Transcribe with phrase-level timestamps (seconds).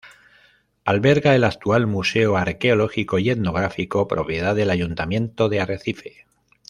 [0.83, 6.25] Alberga el actual museo arqueológico y etnográfico, propiedad del Ayuntamiento de Arrecife.